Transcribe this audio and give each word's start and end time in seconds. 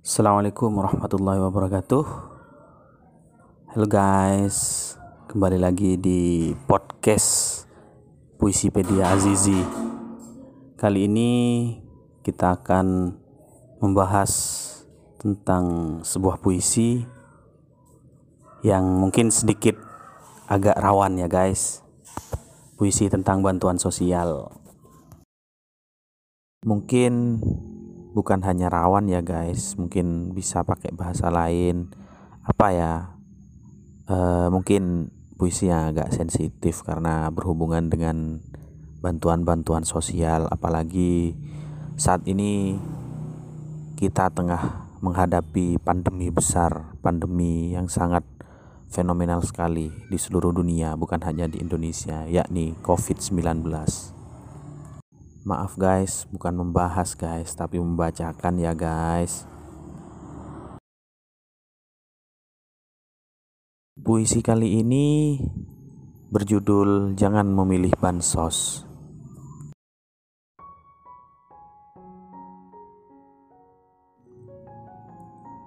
Assalamualaikum 0.00 0.80
warahmatullahi 0.80 1.44
wabarakatuh. 1.44 2.04
Halo 3.68 3.84
guys, 3.84 4.96
kembali 5.28 5.60
lagi 5.60 6.00
di 6.00 6.56
podcast 6.64 7.68
Puisipedia 8.40 9.12
Azizi. 9.12 9.60
Kali 10.80 11.04
ini 11.04 11.32
kita 12.24 12.56
akan 12.56 13.12
membahas 13.84 14.32
tentang 15.20 16.00
sebuah 16.00 16.40
puisi 16.40 17.04
yang 18.64 19.04
mungkin 19.04 19.28
sedikit 19.28 19.76
agak 20.48 20.80
rawan 20.80 21.20
ya 21.20 21.28
guys. 21.28 21.84
Puisi 22.80 23.12
tentang 23.12 23.44
bantuan 23.44 23.76
sosial. 23.76 24.48
Mungkin 26.64 27.36
bukan 28.10 28.42
hanya 28.42 28.70
rawan 28.70 29.06
ya 29.06 29.22
guys, 29.22 29.78
mungkin 29.78 30.34
bisa 30.34 30.66
pakai 30.66 30.90
bahasa 30.90 31.30
lain. 31.30 31.90
Apa 32.42 32.66
ya? 32.74 32.92
E, 34.10 34.16
mungkin 34.50 35.14
puisi 35.38 35.70
yang 35.70 35.94
agak 35.94 36.12
sensitif 36.12 36.82
karena 36.84 37.30
berhubungan 37.32 37.88
dengan 37.88 38.42
bantuan-bantuan 39.00 39.88
sosial, 39.88 40.44
apalagi 40.52 41.32
saat 41.96 42.20
ini 42.28 42.76
kita 43.96 44.28
tengah 44.32 44.92
menghadapi 45.00 45.80
pandemi 45.80 46.28
besar, 46.28 46.92
pandemi 47.00 47.72
yang 47.72 47.88
sangat 47.88 48.24
fenomenal 48.92 49.40
sekali 49.40 49.88
di 50.10 50.18
seluruh 50.20 50.52
dunia, 50.52 50.92
bukan 50.98 51.22
hanya 51.24 51.48
di 51.48 51.62
Indonesia, 51.62 52.28
yakni 52.28 52.76
COVID-19. 52.84 54.19
Maaf 55.40 55.80
guys, 55.80 56.28
bukan 56.28 56.52
membahas 56.52 57.16
guys, 57.16 57.56
tapi 57.56 57.80
membacakan 57.80 58.60
ya 58.60 58.76
guys. 58.76 59.48
Puisi 63.96 64.44
kali 64.44 64.84
ini 64.84 65.40
berjudul 66.28 67.16
Jangan 67.16 67.48
Memilih 67.48 67.96
Bansos. 67.96 68.84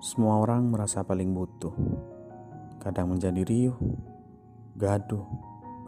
Semua 0.06 0.38
orang 0.38 0.70
merasa 0.70 1.02
paling 1.02 1.34
butuh. 1.34 1.74
Kadang 2.78 3.18
menjadi 3.18 3.42
riuh, 3.42 3.78
gaduh, 4.78 5.26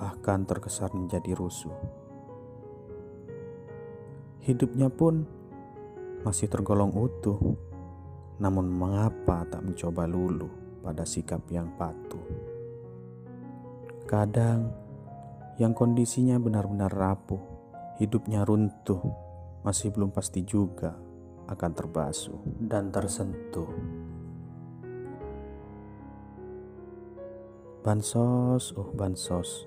bahkan 0.02 0.42
terkesan 0.42 1.06
menjadi 1.06 1.38
rusuh. 1.38 2.05
Hidupnya 4.46 4.94
pun 4.94 5.26
masih 6.22 6.46
tergolong 6.46 6.94
utuh, 6.94 7.58
namun 8.38 8.70
mengapa 8.70 9.42
tak 9.50 9.66
mencoba 9.66 10.06
lulu 10.06 10.46
pada 10.86 11.02
sikap 11.02 11.42
yang 11.50 11.74
patuh? 11.74 12.22
Kadang 14.06 14.70
yang 15.58 15.74
kondisinya 15.74 16.38
benar-benar 16.38 16.94
rapuh, 16.94 17.42
hidupnya 17.98 18.46
runtuh, 18.46 19.02
masih 19.66 19.90
belum 19.90 20.14
pasti 20.14 20.46
juga 20.46 20.94
akan 21.50 21.72
terbasuh 21.74 22.38
dan 22.62 22.94
tersentuh. 22.94 23.74
Bansos, 27.82 28.78
oh 28.78 28.94
bansos, 28.94 29.66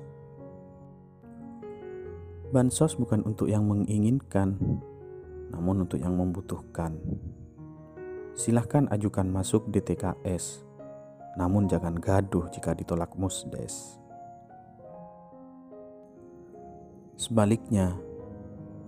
Bansos 2.48 2.96
bukan 2.96 3.28
untuk 3.28 3.44
yang 3.44 3.68
menginginkan, 3.68 4.56
namun 5.52 5.84
untuk 5.84 6.00
yang 6.00 6.16
membutuhkan. 6.16 6.96
Silahkan 8.32 8.88
ajukan 8.88 9.28
masuk 9.28 9.68
di 9.68 9.84
TKS, 9.84 10.64
namun 11.36 11.68
jangan 11.68 11.92
gaduh 12.00 12.48
jika 12.48 12.72
ditolak 12.72 13.12
musdes. 13.20 14.00
Sebaliknya, 17.18 17.98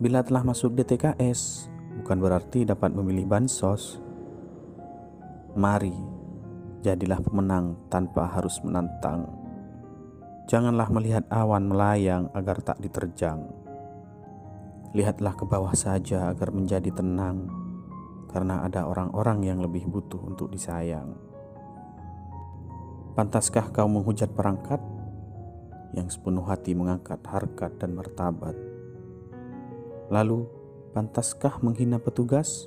bila 0.00 0.24
telah 0.24 0.40
masuk 0.40 0.72
di 0.72 0.86
TKS, 0.86 1.68
bukan 2.00 2.16
berarti 2.16 2.64
dapat 2.64 2.96
memilih 2.96 3.28
bansos. 3.28 4.00
Mari, 5.52 5.92
jadilah 6.80 7.20
pemenang 7.20 7.76
tanpa 7.92 8.24
harus 8.24 8.56
menantang. 8.64 9.39
Janganlah 10.50 10.90
melihat 10.90 11.30
awan 11.30 11.70
melayang 11.70 12.26
agar 12.34 12.58
tak 12.58 12.82
diterjang. 12.82 13.46
Lihatlah 14.98 15.38
ke 15.38 15.46
bawah 15.46 15.70
saja 15.78 16.26
agar 16.26 16.50
menjadi 16.50 16.90
tenang, 16.90 17.46
karena 18.26 18.66
ada 18.66 18.82
orang-orang 18.82 19.46
yang 19.46 19.62
lebih 19.62 19.86
butuh 19.86 20.18
untuk 20.18 20.50
disayang. 20.50 21.14
Pantaskah 23.14 23.70
kau 23.70 23.86
menghujat 23.86 24.34
perangkat 24.34 24.82
yang 25.94 26.10
sepenuh 26.10 26.42
hati 26.42 26.74
mengangkat 26.74 27.22
harkat 27.30 27.70
dan 27.78 27.94
martabat? 27.94 28.58
Lalu, 30.10 30.50
pantaskah 30.90 31.62
menghina 31.62 32.02
petugas 32.02 32.66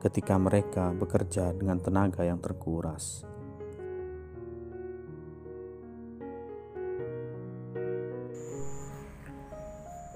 ketika 0.00 0.40
mereka 0.40 0.96
bekerja 0.96 1.52
dengan 1.52 1.84
tenaga 1.84 2.24
yang 2.24 2.40
terkuras? 2.40 3.28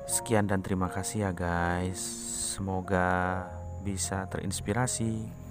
Sekian 0.05 0.45
dan 0.45 0.61
terima 0.61 0.93
kasih 0.93 1.29
ya 1.29 1.31
guys. 1.33 2.01
Semoga 2.55 3.45
bisa 3.85 4.25
terinspirasi 4.31 5.44